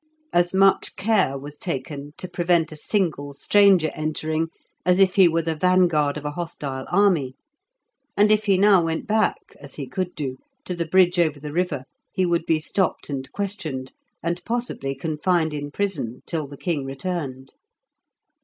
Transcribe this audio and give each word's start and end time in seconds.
As 0.33 0.51
much 0.51 0.95
care 0.95 1.37
was 1.37 1.59
taken 1.59 2.13
to 2.17 2.27
prevent 2.27 2.71
a 2.71 2.75
single 2.75 3.33
stranger 3.33 3.91
entering 3.93 4.47
as 4.83 4.97
if 4.97 5.13
he 5.13 5.27
were 5.27 5.43
the 5.43 5.53
vanguard 5.55 6.17
of 6.17 6.25
a 6.25 6.31
hostile 6.31 6.87
army, 6.89 7.35
and 8.17 8.31
if 8.31 8.45
he 8.45 8.57
now 8.57 8.83
went 8.83 9.05
back 9.05 9.37
(as 9.59 9.75
he 9.75 9.85
could 9.87 10.15
do) 10.15 10.39
to 10.65 10.73
the 10.73 10.87
bridge 10.87 11.19
over 11.19 11.39
the 11.39 11.53
river, 11.53 11.83
he 12.11 12.25
would 12.25 12.47
be 12.47 12.59
stopped 12.59 13.11
and 13.11 13.31
questioned, 13.31 13.93
and 14.23 14.43
possibly 14.43 14.95
confined 14.95 15.53
in 15.53 15.69
prison 15.69 16.23
till 16.25 16.47
the 16.47 16.57
king 16.57 16.83
returned. 16.83 17.53